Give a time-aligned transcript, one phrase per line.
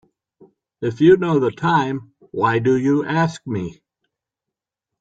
[0.81, 3.83] If you know the time why do you ask me?